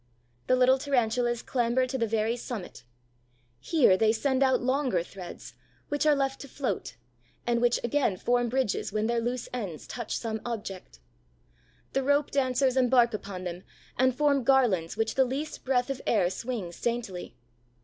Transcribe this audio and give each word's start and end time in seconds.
The 0.47 0.55
little 0.55 0.79
Tarantulas 0.79 1.43
clamber 1.43 1.85
to 1.85 1.95
the 1.95 2.07
very 2.07 2.35
summit. 2.35 2.85
Here 3.59 3.95
they 3.95 4.11
send 4.11 4.41
out 4.41 4.59
longer 4.59 5.03
threads, 5.03 5.53
which 5.89 6.07
are 6.07 6.15
left 6.15 6.41
to 6.41 6.47
float, 6.47 6.95
and 7.45 7.61
which 7.61 7.79
again 7.83 8.17
form 8.17 8.49
bridges 8.49 8.91
when 8.91 9.05
their 9.05 9.19
loose 9.19 9.47
ends 9.53 9.85
touch 9.85 10.17
some 10.17 10.41
object. 10.43 10.99
The 11.93 12.01
rope 12.01 12.31
dancers 12.31 12.75
embark 12.77 13.13
upon 13.13 13.43
them 13.43 13.61
and 13.95 14.15
form 14.15 14.43
garlands 14.43 14.97
which 14.97 15.13
the 15.13 15.23
least 15.23 15.63
breath 15.65 15.91
of 15.91 16.01
air 16.07 16.31
swings 16.31 16.81
daintily. 16.81 17.35